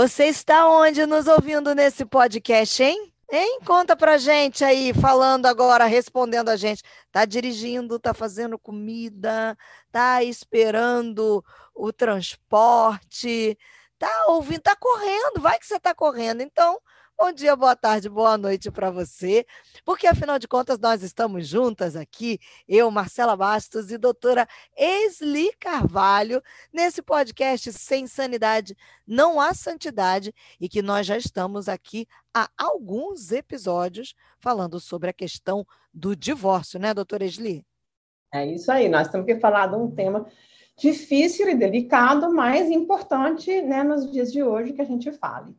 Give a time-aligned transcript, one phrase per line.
[0.00, 3.12] Você está onde nos ouvindo nesse podcast, hein?
[3.30, 3.60] Hein?
[3.66, 6.82] Conta pra gente aí, falando agora, respondendo a gente.
[7.12, 9.54] Tá dirigindo, tá fazendo comida,
[9.92, 11.44] tá esperando
[11.74, 13.58] o transporte,
[13.98, 16.40] tá ouvindo, tá correndo, vai que você tá correndo.
[16.40, 16.80] Então,
[17.22, 19.44] Bom dia, boa tarde, boa noite para você,
[19.84, 26.42] porque afinal de contas nós estamos juntas aqui, eu, Marcela Bastos e doutora Esli Carvalho,
[26.72, 28.74] nesse podcast Sem Sanidade
[29.06, 35.12] Não Há Santidade, e que nós já estamos aqui há alguns episódios falando sobre a
[35.12, 37.66] questão do divórcio, né, doutora Esli?
[38.32, 40.26] É isso aí, nós temos que falar de um tema
[40.74, 45.54] difícil e delicado, mas importante né, nos dias de hoje que a gente fale.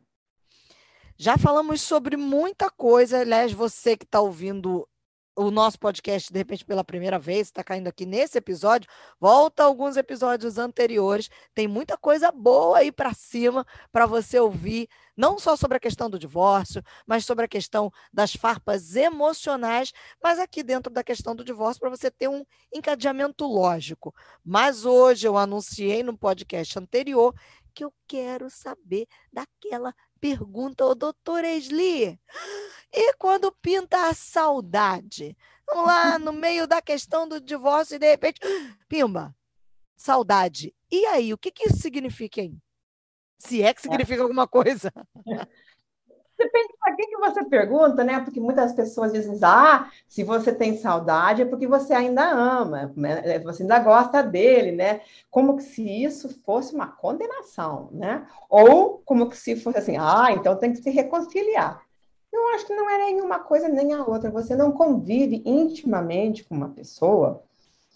[1.22, 3.20] Já falamos sobre muita coisa.
[3.20, 4.88] Aliás, você que está ouvindo
[5.36, 8.90] o nosso podcast, de repente, pela primeira vez, está caindo aqui nesse episódio,
[9.20, 11.30] volta alguns episódios anteriores.
[11.54, 16.10] Tem muita coisa boa aí para cima para você ouvir, não só sobre a questão
[16.10, 21.44] do divórcio, mas sobre a questão das farpas emocionais, mas aqui dentro da questão do
[21.44, 24.12] divórcio, para você ter um encadeamento lógico.
[24.44, 27.32] Mas hoje eu anunciei no podcast anterior
[27.72, 32.16] que eu quero saber daquela pergunta, ô doutor Esli,
[32.92, 35.36] e quando pinta a saudade?
[35.68, 38.40] Lá, no meio da questão do divórcio, e de repente,
[38.88, 39.34] pimba,
[39.96, 40.72] saudade.
[40.88, 42.56] E aí, o que, que isso significa, hein?
[43.36, 44.22] Se é que significa é.
[44.22, 44.92] alguma coisa.
[46.42, 48.20] Depende para que, que você pergunta, né?
[48.20, 53.38] Porque muitas pessoas dizem, ah, se você tem saudade é porque você ainda ama, né?
[53.38, 55.02] você ainda gosta dele, né?
[55.30, 58.26] Como se isso fosse uma condenação, né?
[58.50, 61.80] Ou como se fosse assim, ah, então tem que se reconciliar.
[62.32, 64.30] Eu acho que não é nenhuma coisa nem a outra.
[64.30, 67.44] Você não convive intimamente com uma pessoa,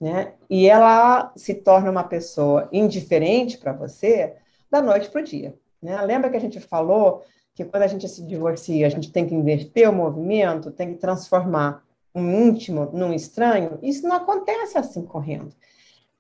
[0.00, 0.34] né?
[0.48, 4.36] E ela se torna uma pessoa indiferente para você
[4.70, 5.58] da noite para o dia.
[5.83, 6.00] Né?
[6.03, 7.25] Lembra que a gente falou
[7.57, 11.00] que quando a gente se divorcia, a gente tem que inverter o movimento, tem que
[11.00, 11.83] transformar
[12.15, 15.55] um íntimo num estranho, isso não acontece assim correndo.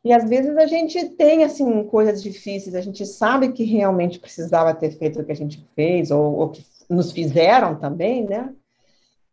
[0.02, 4.74] E às vezes a gente tem assim coisas difíceis, a gente sabe que realmente precisava
[4.74, 8.54] ter feito o que a gente fez ou, ou que nos fizeram também, né?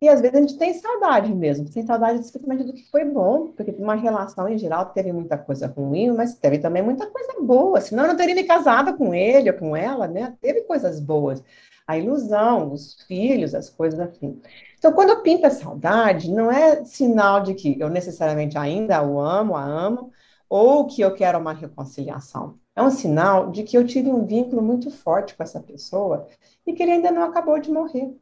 [0.02, 3.52] E às vezes a gente tem saudade mesmo, tem saudade especialmente do que foi bom,
[3.56, 7.80] porque uma relação em geral teve muita coisa ruim, mas teve também muita coisa boa,
[7.80, 10.34] senão eu não teria me casado com ele ou com ela, né?
[10.42, 11.42] Teve coisas boas
[11.86, 14.40] a ilusão, os filhos, as coisas assim.
[14.78, 19.20] Então, quando eu pinto a saudade, não é sinal de que eu necessariamente ainda o
[19.20, 20.10] amo, a amo,
[20.48, 22.58] ou que eu quero uma reconciliação.
[22.76, 26.26] É um sinal de que eu tive um vínculo muito forte com essa pessoa
[26.66, 28.14] e que ele ainda não acabou de morrer,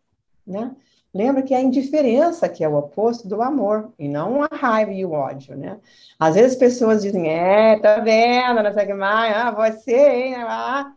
[0.47, 0.75] né?
[1.15, 4.93] Lembra que é a indiferença que é o oposto do amor, e não a raiva
[4.93, 5.79] e o ódio, né?
[6.19, 9.95] Às vezes as pessoas dizem, é, tá vendo, não sei o que mais, ah, você,
[9.95, 10.93] hein, ah,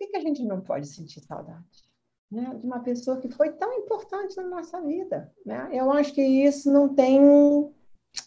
[0.00, 1.62] que, que a gente não pode sentir saudade?
[2.30, 2.54] Né?
[2.58, 5.30] De uma pessoa que foi tão importante na nossa vida.
[5.44, 5.68] Né?
[5.72, 7.20] Eu acho que isso não tem.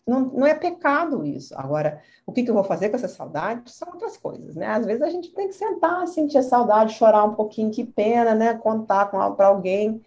[0.07, 1.53] Não, não é pecado isso.
[1.57, 4.67] Agora, o que, que eu vou fazer com essa saudade são outras coisas, né?
[4.67, 8.53] Às vezes a gente tem que sentar, sentir saudade, chorar um pouquinho, que pena, né?
[8.53, 10.01] Contar para alguém.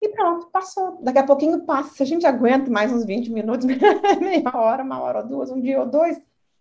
[0.00, 0.98] E pronto, passou.
[1.02, 1.94] Daqui a pouquinho passa.
[1.94, 3.66] Se a gente aguenta mais uns 20 minutos,
[4.18, 6.16] meia hora, uma hora ou duas, um dia ou dois,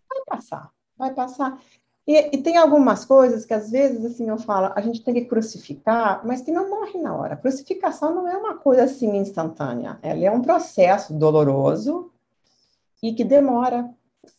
[0.10, 0.74] vai passar.
[0.98, 1.58] Vai passar.
[2.10, 5.26] E, e, tem algumas coisas que às vezes assim eu falo, a gente tem que
[5.26, 7.38] crucificar, mas que não morre na hora.
[7.38, 12.12] Crucificação não é uma coisa assim instantânea, ela é um processo doloroso
[13.04, 13.88] e que demora.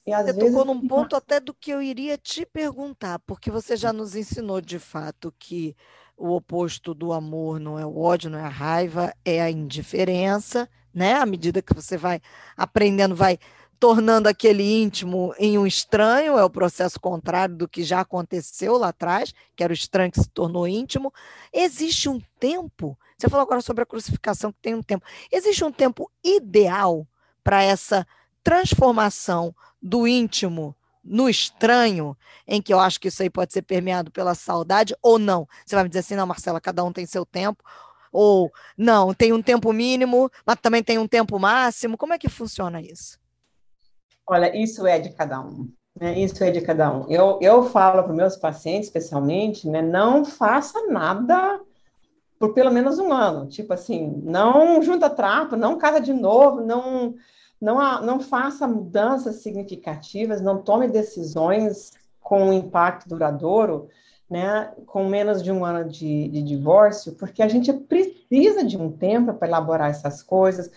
[0.05, 0.51] E você vezes...
[0.51, 4.61] tocou num ponto até do que eu iria te perguntar, porque você já nos ensinou
[4.61, 5.77] de fato que
[6.17, 10.69] o oposto do amor não é o ódio, não é a raiva, é a indiferença,
[10.93, 11.15] né?
[11.15, 12.21] À medida que você vai
[12.57, 13.39] aprendendo, vai
[13.81, 18.89] tornando aquele íntimo em um estranho, é o processo contrário do que já aconteceu lá
[18.89, 21.11] atrás, que era o estranho que se tornou íntimo.
[21.51, 25.05] Existe um tempo, você falou agora sobre a crucificação, que tem um tempo.
[25.33, 27.09] Existe um tempo ideal
[27.43, 28.07] para essa
[28.45, 32.15] transformação do íntimo no estranho,
[32.47, 35.49] em que eu acho que isso aí pode ser permeado pela saudade ou não.
[35.65, 37.65] Você vai me dizer assim, não, Marcela, cada um tem seu tempo.
[38.13, 41.97] Ou não, tem um tempo mínimo, mas também tem um tempo máximo.
[41.97, 43.20] Como é que funciona isso?
[44.31, 45.69] Olha, isso é de cada um.
[46.01, 46.17] Né?
[46.21, 47.11] Isso é de cada um.
[47.11, 51.61] Eu, eu falo para meus pacientes, especialmente, né, não faça nada
[52.39, 53.49] por pelo menos um ano.
[53.49, 57.17] Tipo assim, não junta trapo, não casa de novo, não,
[57.61, 61.91] não, não faça mudanças significativas, não tome decisões
[62.21, 63.89] com impacto duradouro,
[64.31, 68.93] né, com menos de um ano de, de divórcio, porque a gente precisa de um
[68.93, 70.71] tempo para elaborar essas coisas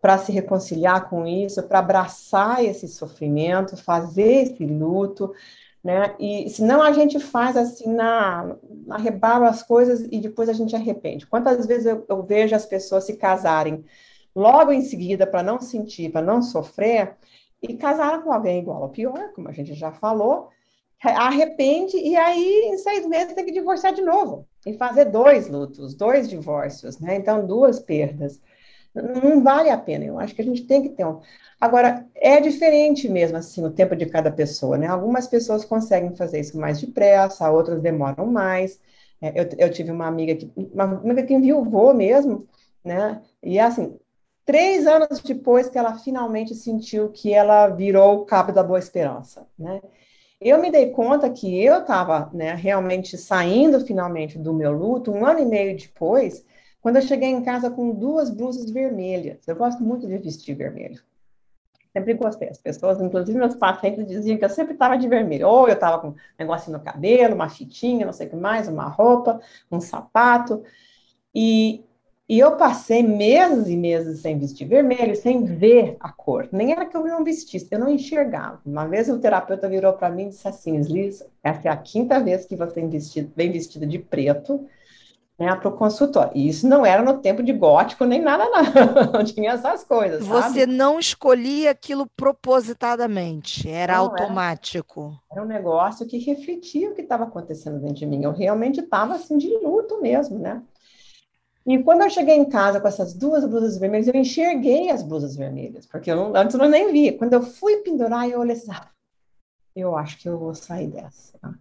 [0.00, 5.32] para se reconciliar com isso, para abraçar esse sofrimento, fazer esse luto,
[5.82, 6.14] né?
[6.18, 8.56] E senão a gente faz assim na,
[9.48, 11.26] as coisas e depois a gente arrepende.
[11.26, 13.84] Quantas vezes eu, eu vejo as pessoas se casarem
[14.34, 17.16] logo em seguida para não sentir, para não sofrer,
[17.60, 20.50] e casaram com alguém igual ou pior, como a gente já falou,
[21.02, 25.94] arrepende e aí em seis meses tem que divorciar de novo e fazer dois lutos,
[25.94, 27.16] dois divórcios, né?
[27.16, 28.40] Então duas perdas.
[28.94, 30.04] Não vale a pena.
[30.04, 31.20] Eu acho que a gente tem que ter um.
[31.60, 34.86] Agora, é diferente mesmo, assim, o tempo de cada pessoa, né?
[34.86, 38.80] Algumas pessoas conseguem fazer isso mais depressa, outras demoram mais.
[39.20, 42.46] É, eu, eu, tive uma amiga que, uma amiga que enviou mesmo,
[42.84, 43.20] né?
[43.42, 43.98] E assim,
[44.44, 49.46] três anos depois que ela finalmente sentiu que ela virou o cabo da boa esperança,
[49.58, 49.80] né?
[50.40, 55.26] Eu me dei conta que eu estava, né, realmente saindo finalmente do meu luto, um
[55.26, 56.44] ano e meio depois,
[56.80, 59.46] quando eu cheguei em casa com duas blusas vermelhas.
[59.46, 61.00] Eu gosto muito de vestir vermelho.
[61.92, 62.48] Sempre gostei.
[62.48, 65.48] As pessoas, inclusive meus pacientes, diziam que eu sempre estava de vermelho.
[65.48, 68.68] Ou eu estava com um negocinho no cabelo, uma fitinha, não sei o que mais,
[68.68, 69.40] uma roupa,
[69.70, 70.62] um sapato.
[71.34, 71.82] E,
[72.28, 76.48] e eu passei meses e meses sem vestir vermelho, sem ver a cor.
[76.52, 78.60] Nem era que eu não vestisse, eu não enxergava.
[78.64, 82.20] Uma vez o terapeuta virou para mim e disse assim: Liz, essa é a quinta
[82.20, 84.64] vez que você vem vestida, vem vestida de preto
[85.38, 86.32] né, para o consultório.
[86.34, 89.12] E isso não era no tempo de gótico nem nada, não.
[89.14, 90.26] não tinha essas coisas.
[90.26, 90.66] Você sabe?
[90.66, 95.16] não escolhia aquilo propositadamente, era não, automático.
[95.30, 98.24] Era, era, um negócio que refletia o que estava acontecendo dentro de mim.
[98.24, 100.60] Eu realmente estava assim de luto mesmo, né?
[101.64, 105.36] E quando eu cheguei em casa com essas duas blusas vermelhas, eu enxerguei as blusas
[105.36, 107.16] vermelhas, porque eu não, antes eu nem via.
[107.16, 108.88] Quando eu fui pendurar, eu olhei assim, ah,
[109.80, 111.38] eu acho que eu vou sair dessa.
[111.38, 111.54] Tá?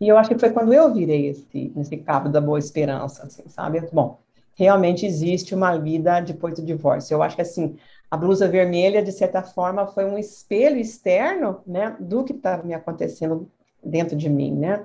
[0.00, 3.44] E eu acho que foi quando eu virei esse, esse cabo da boa esperança, assim,
[3.48, 3.80] sabe?
[3.92, 4.18] Bom,
[4.54, 7.14] realmente existe uma vida depois do divórcio.
[7.14, 7.76] Eu acho que, assim,
[8.10, 12.74] a blusa vermelha, de certa forma, foi um espelho externo, né, do que estava me
[12.74, 13.50] acontecendo
[13.82, 14.84] dentro de mim, né?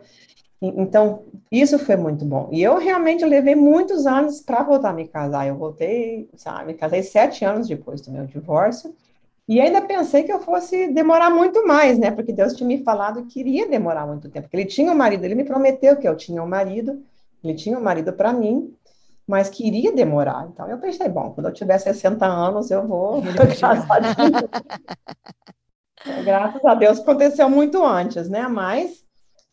[0.62, 2.50] Então, isso foi muito bom.
[2.52, 5.48] E eu realmente levei muitos anos para voltar a me casar.
[5.48, 8.94] Eu voltei, sabe, me casei sete anos depois do meu divórcio.
[9.50, 12.12] E ainda pensei que eu fosse demorar muito mais, né?
[12.12, 14.44] Porque Deus tinha me falado que iria demorar muito tempo.
[14.44, 17.04] Porque ele tinha um marido, ele me prometeu que eu tinha um marido,
[17.44, 18.72] ele tinha um marido para mim,
[19.28, 20.48] mas que iria demorar.
[20.54, 23.24] Então eu pensei, bom, quando eu tiver 60 anos, eu vou
[23.60, 24.10] casar de
[26.24, 28.48] Graças a Deus aconteceu muito antes, né?
[28.48, 29.04] Mas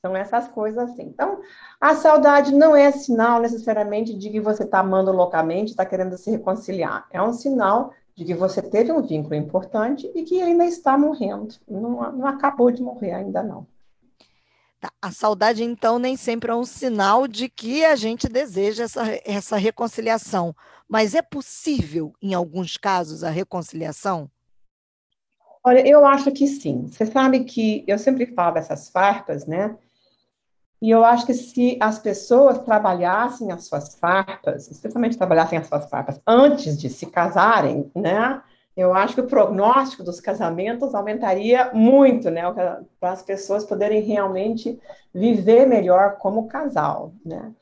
[0.04, 1.04] são essas coisas assim.
[1.04, 1.40] Então,
[1.80, 6.30] a saudade não é sinal necessariamente de que você está amando loucamente, está querendo se
[6.30, 7.06] reconciliar.
[7.10, 11.54] É um sinal de que você teve um vínculo importante e que ainda está morrendo.
[11.68, 13.66] Não, não acabou de morrer ainda não.
[14.80, 14.90] Tá.
[15.02, 19.56] A saudade, então, nem sempre é um sinal de que a gente deseja essa, essa
[19.56, 20.54] reconciliação.
[20.88, 24.30] Mas é possível, em alguns casos, a reconciliação?
[25.62, 26.86] Olha, eu acho que sim.
[26.86, 29.76] Você sabe que eu sempre falo dessas farpas, né?
[30.80, 35.88] E eu acho que se as pessoas trabalhassem as suas farpas, especialmente trabalhassem as suas
[35.88, 38.42] farpas antes de se casarem, né?
[38.76, 42.42] Eu acho que o prognóstico dos casamentos aumentaria muito, né?
[43.00, 44.78] Para as pessoas poderem realmente
[45.14, 47.52] viver melhor como casal, né?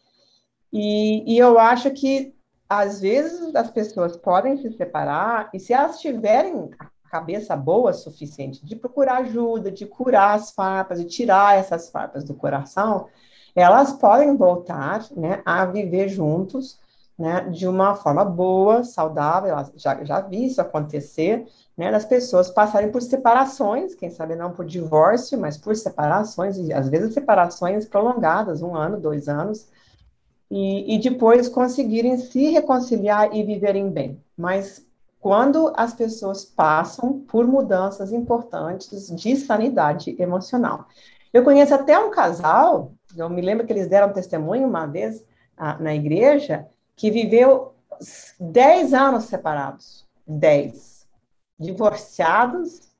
[0.72, 2.34] E, e eu acho que
[2.68, 6.70] às vezes as pessoas podem se separar e se elas tiverem
[7.14, 12.34] cabeça boa suficiente de procurar ajuda, de curar as farpas, de tirar essas farpas do
[12.34, 13.06] coração,
[13.54, 16.76] elas podem voltar né, a viver juntos
[17.16, 19.54] né, de uma forma boa, saudável.
[19.76, 24.64] Já, já vi isso acontecer, né, das pessoas passarem por separações, quem sabe não por
[24.64, 29.68] divórcio, mas por separações, e às vezes separações prolongadas, um ano, dois anos,
[30.50, 34.20] e, e depois conseguirem se reconciliar e viverem bem.
[34.36, 34.84] Mas
[35.24, 40.86] quando as pessoas passam por mudanças importantes de sanidade emocional.
[41.32, 45.24] Eu conheço até um casal, eu me lembro que eles deram testemunho uma vez
[45.56, 47.74] ah, na igreja, que viveu
[48.38, 50.06] 10 anos separados.
[50.26, 51.08] 10.
[51.58, 52.92] Divorciados,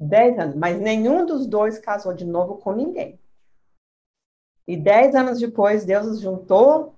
[0.00, 0.56] 10 anos.
[0.56, 3.20] Mas nenhum dos dois casou de novo com ninguém.
[4.66, 6.94] E 10 anos depois, Deus os juntou,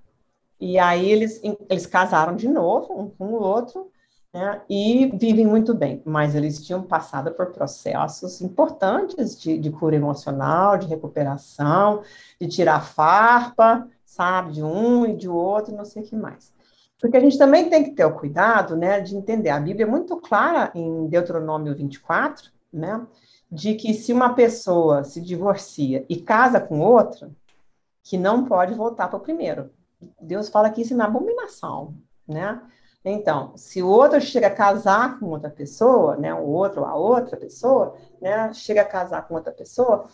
[0.57, 3.91] e aí eles, eles casaram de novo, um com o outro,
[4.35, 9.95] né, e vivem muito bem, mas eles tinham passado por processos importantes de, de cura
[9.95, 12.03] emocional, de recuperação,
[12.39, 16.53] de tirar farpa, sabe, de um e de outro, não sei o que mais.
[16.99, 19.51] Porque a gente também tem que ter o cuidado, né, de entender.
[19.51, 23.07] A Bíblia é muito clara em Deuteronômio 24, né,
[23.49, 27.31] de que se uma pessoa se divorcia e casa com outra,
[28.03, 29.69] que não pode voltar para o primeiro.
[30.19, 31.95] Deus fala que isso é uma abominação,
[32.27, 32.61] né?
[33.05, 36.95] Então, se o outro chega a casar com outra pessoa, né, o outro ou a
[36.95, 40.09] outra pessoa, né, chega a casar com outra pessoa,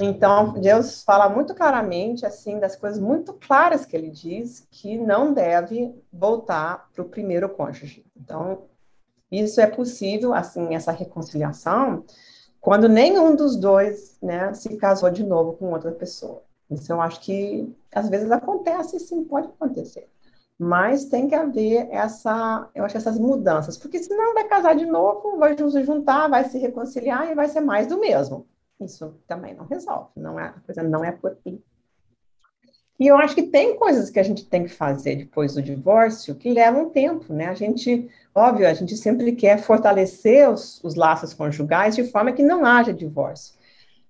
[0.00, 5.32] Então, Deus fala muito claramente, assim, das coisas muito claras que ele diz, que não
[5.34, 8.06] deve voltar para o primeiro cônjuge.
[8.16, 8.62] Então,
[9.30, 12.04] isso é possível, assim, essa reconciliação,
[12.60, 16.42] quando nenhum dos dois, né, se casou de novo com outra pessoa.
[16.70, 20.08] Isso eu acho que, às vezes, acontece, sim, pode acontecer.
[20.62, 25.38] Mas tem que haver essa, eu acho, essas mudanças, porque senão vai casar de novo,
[25.38, 28.46] vai se juntar, vai se reconciliar e vai ser mais do mesmo.
[28.78, 31.58] Isso também não resolve, não é, a coisa não é por aí.
[32.98, 36.34] E eu acho que tem coisas que a gente tem que fazer depois do divórcio
[36.34, 37.46] que levam tempo, né?
[37.46, 42.42] A gente, óbvio, a gente sempre quer fortalecer os, os laços conjugais de forma que
[42.42, 43.54] não haja divórcio.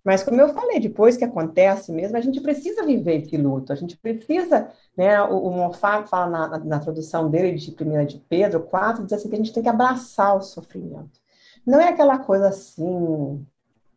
[0.05, 3.77] Mas, como eu falei, depois que acontece mesmo, a gente precisa viver esse luto, a
[3.77, 8.63] gente precisa, né, o, o fala na, na, na, tradução dele de 1 de Pedro
[8.63, 11.21] 4, diz assim que a gente tem que abraçar o sofrimento.
[11.67, 13.47] Não é aquela coisa assim,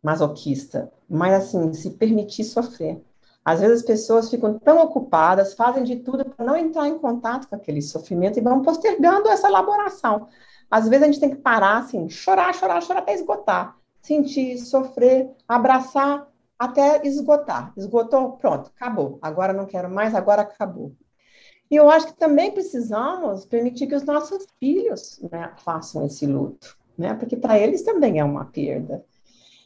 [0.02, 3.02] masoquista, mas assim, se permitir sofrer.
[3.42, 7.48] Às vezes as pessoas ficam tão ocupadas, fazem de tudo para não entrar em contato
[7.48, 10.28] com aquele sofrimento e vão postergando essa elaboração.
[10.70, 15.30] Às vezes a gente tem que parar, assim, chorar, chorar, chorar até esgotar sentir, sofrer,
[15.48, 17.72] abraçar até esgotar.
[17.76, 19.18] Esgotou, pronto, acabou.
[19.20, 20.94] Agora não quero mais, agora acabou.
[21.70, 26.76] E eu acho que também precisamos permitir que os nossos filhos né, façam esse luto,
[26.96, 27.14] né?
[27.14, 29.04] Porque para eles também é uma perda.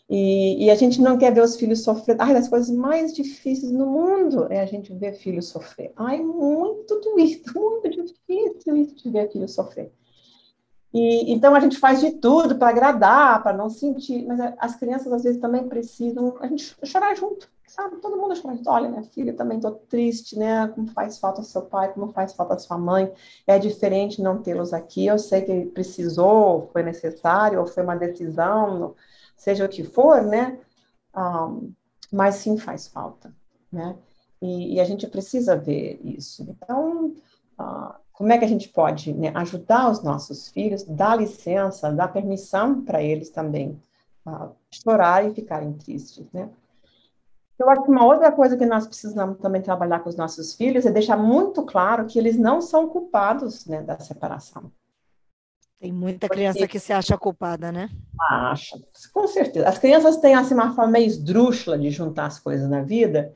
[0.08, 2.16] E, e, a gente não quer ver os filhos sofrer.
[2.18, 5.92] Ai, das coisas mais difíceis no mundo é a gente ver filhos sofrer.
[5.96, 9.92] Ai, muito doído, muito difícil isso de ver filhos sofrer.
[10.92, 15.12] E, então a gente faz de tudo para agradar, para não sentir, mas as crianças
[15.12, 17.96] às vezes também precisam a gente chorar junto, sabe?
[17.96, 18.70] Todo mundo chora junto.
[18.70, 20.66] Olha, minha filha, também estou triste, né?
[20.68, 23.12] Como faz falta seu pai, como faz falta sua mãe.
[23.46, 25.06] É diferente não tê-los aqui.
[25.06, 28.94] Eu sei que precisou, foi necessário, ou foi uma decisão,
[29.36, 30.58] seja o que for, né?
[31.14, 31.72] Um,
[32.10, 33.34] mas sim faz falta,
[33.70, 33.96] né?
[34.40, 36.46] E, e, a gente precisa ver isso.
[36.48, 37.12] Então,
[37.58, 42.08] uh, como é que a gente pode né, ajudar os nossos filhos, dar licença, dar
[42.08, 43.80] permissão para eles também
[44.26, 46.50] uh, chorar e ficarem tristes, né?
[47.56, 50.84] Eu acho que uma outra coisa que nós precisamos também trabalhar com os nossos filhos
[50.84, 54.72] é deixar muito claro que eles não são culpados né, da separação.
[55.78, 56.40] Tem muita Porque...
[56.40, 57.88] criança que se acha culpada, né?
[58.20, 58.76] Acha,
[59.12, 59.68] com certeza.
[59.68, 63.32] As crianças têm assim, uma forma meio esdrúxula de juntar as coisas na vida,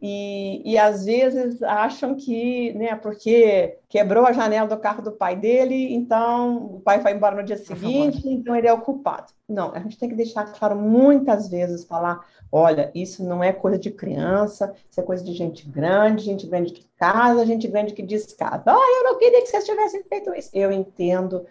[0.00, 5.34] e, e às vezes acham que, né, porque quebrou a janela do carro do pai
[5.36, 9.32] dele, então o pai vai embora no dia seguinte, então ele é o culpado.
[9.48, 13.78] Não, a gente tem que deixar claro muitas vezes, falar, olha, isso não é coisa
[13.78, 18.02] de criança, isso é coisa de gente grande, gente grande que casa, gente grande que
[18.02, 18.64] descasa.
[18.66, 20.50] Ah, eu não queria que vocês tivessem feito isso.
[20.52, 21.46] Eu entendo,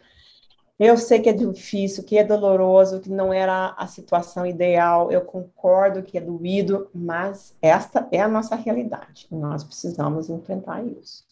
[0.77, 5.22] eu sei que é difícil, que é doloroso, que não era a situação ideal, eu
[5.22, 9.27] concordo que é doído, mas esta é a nossa realidade.
[9.32, 11.24] Nós precisamos enfrentar isso.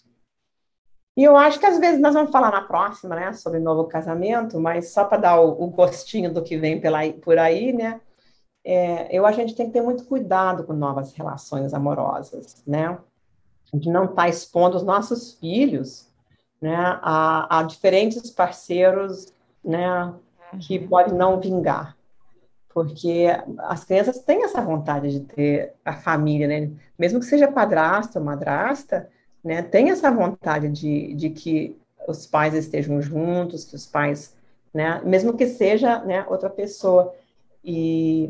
[1.15, 4.59] E eu acho que às vezes nós vamos falar na próxima, né, sobre novo casamento,
[4.59, 8.01] mas só para dar o, o, gostinho do que vem pela, por aí, né,
[8.63, 12.97] é, eu a gente tem que ter muito cuidado com novas relações amorosas, né,
[13.73, 16.07] gente não está expondo os nossos filhos
[16.63, 20.13] né, a, a diferentes parceiros né,
[20.62, 20.88] que uhum.
[20.88, 21.98] podem não vingar.
[22.74, 23.25] Porque
[23.60, 26.72] as crianças têm essa vontade de ter a família, né?
[26.98, 29.10] Mesmo que seja padrasto ou madrasta,
[29.43, 29.62] né?
[29.62, 31.77] Tem essa vontade de, de que
[32.08, 34.34] os pais estejam juntos, que os pais,
[34.74, 35.01] né?
[35.03, 37.13] Mesmo que seja né, outra pessoa.
[37.62, 38.29] E,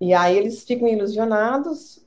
[0.00, 2.04] e aí eles ficam ilusionados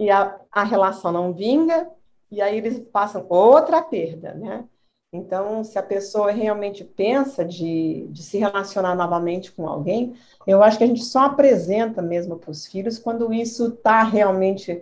[0.00, 1.90] e a, a relação não vinga,
[2.30, 4.64] e aí eles passam outra perda, né?
[5.12, 10.14] Então, se a pessoa realmente pensa de, de se relacionar novamente com alguém,
[10.46, 14.80] eu acho que a gente só apresenta mesmo para os filhos quando isso está realmente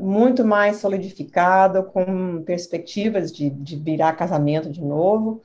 [0.00, 5.42] muito mais solidificado, com perspectivas de, de virar casamento de novo,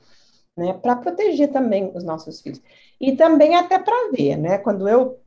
[0.56, 2.60] né, para proteger também os nossos filhos.
[3.00, 5.20] E também até para ver, né, quando eu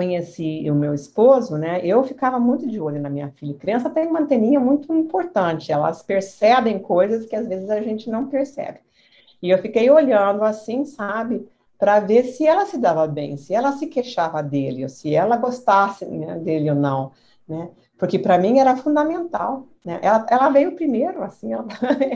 [0.00, 3.52] conheci o meu esposo, né, eu ficava muito de olho na minha filha.
[3.52, 8.26] Criança tem uma anteninha muito importante, elas percebem coisas que às vezes a gente não
[8.26, 8.78] percebe.
[9.42, 11.46] E eu fiquei olhando assim, sabe,
[11.78, 15.36] para ver se ela se dava bem, se ela se queixava dele, ou se ela
[15.36, 17.12] gostasse né, dele ou não,
[17.46, 17.68] né?
[17.98, 19.98] Porque para mim era fundamental, né?
[20.00, 21.66] Ela, ela veio primeiro, assim, ela...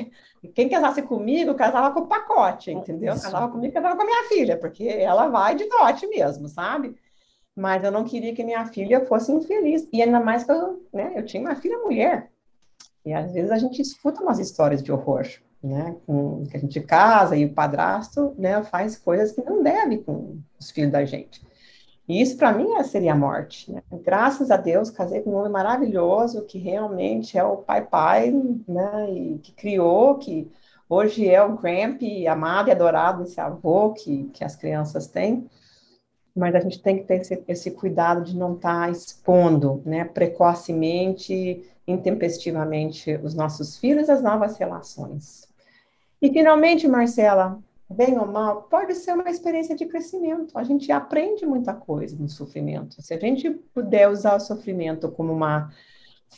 [0.54, 3.12] quem casasse comigo casava com o pacote, entendeu?
[3.12, 6.96] Casava comigo, casava com a minha filha, porque ela vai de dote mesmo, sabe?
[7.56, 9.86] Mas eu não queria que minha filha fosse infeliz.
[9.92, 12.30] E ainda mais que eu, né, eu tinha uma filha mulher.
[13.04, 15.26] E às vezes a gente escuta umas histórias de horror,
[15.62, 19.98] né, com, que a gente casa e o padrasto, né, faz coisas que não deve
[19.98, 21.44] com os filhos da gente.
[22.08, 23.72] E isso para mim seria a morte.
[23.72, 23.82] Né?
[24.02, 28.30] Graças a Deus, casei com um homem maravilhoso que realmente é o pai pai,
[28.68, 29.10] né?
[29.10, 30.50] E que criou, que
[30.88, 35.48] hoje é o Gramp, amado e adorado esse avô que, que as crianças têm.
[36.34, 40.04] Mas a gente tem que ter esse, esse cuidado de não estar tá expondo, né,
[40.04, 45.48] precocemente, intempestivamente os nossos filhos às novas relações.
[46.20, 50.56] E finalmente, Marcela, bem ou mal, pode ser uma experiência de crescimento.
[50.58, 53.00] A gente aprende muita coisa no sofrimento.
[53.00, 55.70] Se a gente puder usar o sofrimento como uma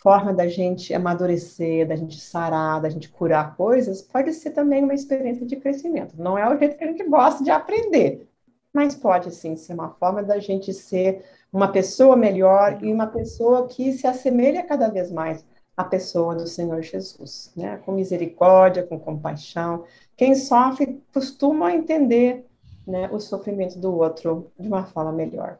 [0.03, 4.95] forma da gente amadurecer, da gente sarar, da gente curar coisas, pode ser também uma
[4.95, 6.15] experiência de crescimento.
[6.19, 8.29] Não é o jeito que a gente gosta de aprender,
[8.77, 13.67] mas pode sim ser uma forma da gente ser uma pessoa melhor e uma pessoa
[13.67, 15.43] que se assemelha cada vez mais
[15.75, 17.79] à pessoa do Senhor Jesus, né?
[17.79, 22.45] Com misericórdia, com compaixão, quem sofre costuma entender
[22.87, 25.59] né, o sofrimento do outro de uma forma melhor.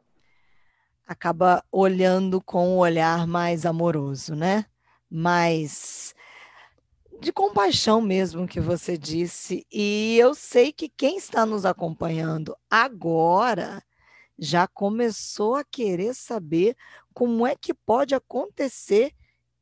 [1.07, 4.67] Acaba olhando com um olhar mais amoroso, né?
[5.09, 6.15] Mais
[7.21, 9.67] de compaixão mesmo que você disse.
[9.73, 13.83] E eu sei que quem está nos acompanhando agora
[14.39, 16.77] já começou a querer saber
[17.15, 19.13] como é que pode acontecer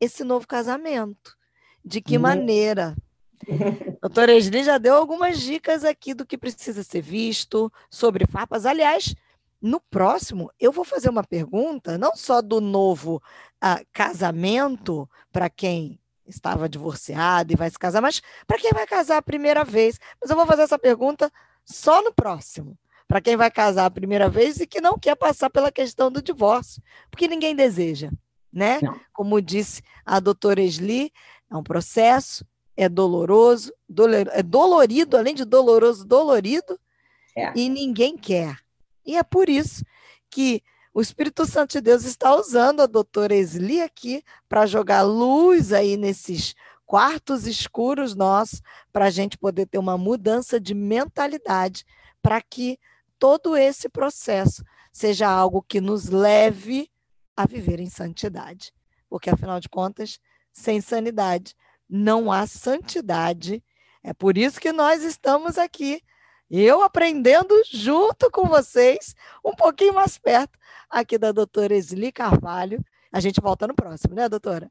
[0.01, 1.37] esse novo casamento.
[1.85, 2.23] De que uhum.
[2.23, 2.97] maneira?
[4.01, 8.67] Doutora Esli já deu algumas dicas aqui do que precisa ser visto sobre farpas.
[8.67, 9.15] Aliás,
[9.61, 13.23] no próximo, eu vou fazer uma pergunta, não só do novo
[13.63, 19.19] uh, casamento, para quem estava divorciado e vai se casar, mas para quem vai casar
[19.19, 19.99] a primeira vez.
[20.21, 21.31] Mas eu vou fazer essa pergunta
[21.65, 22.79] só no próximo.
[23.07, 26.23] Para quem vai casar a primeira vez e que não quer passar pela questão do
[26.23, 28.11] divórcio, porque ninguém deseja,
[28.53, 28.79] né?
[28.83, 28.99] Não.
[29.13, 31.13] Como disse a doutora Esli,
[31.51, 36.81] é um processo, é doloroso, dolor, é dolorido, além de doloroso, dolorido,
[37.37, 37.53] é.
[37.55, 38.59] e ninguém quer.
[39.05, 39.85] E é por isso
[40.31, 40.63] que
[40.95, 45.97] o Espírito Santo de Deus está usando a doutora Esli aqui para jogar luz aí
[45.97, 46.55] nesses
[46.87, 51.85] quartos escuros nossos, para a gente poder ter uma mudança de mentalidade,
[52.23, 52.79] para que
[53.19, 56.89] todo esse processo seja algo que nos leve
[57.37, 58.73] a viver em santidade.
[59.11, 60.21] Porque, afinal de contas,
[60.53, 61.57] sem sanidade
[61.89, 63.63] não há santidade.
[64.03, 66.01] É por isso que nós estamos aqui.
[66.51, 70.59] Eu aprendendo junto com vocês, um pouquinho mais perto
[70.91, 72.85] aqui da doutora Esli Carvalho.
[73.13, 74.71] A gente volta no próximo, né, doutora?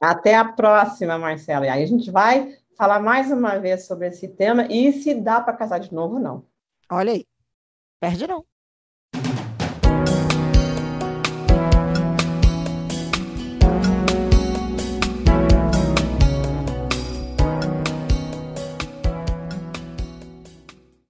[0.00, 1.66] Até a próxima, Marcela.
[1.66, 5.40] E aí a gente vai falar mais uma vez sobre esse tema e se dá
[5.40, 6.46] para casar de novo, não.
[6.90, 7.26] Olha aí,
[8.00, 8.44] perde não.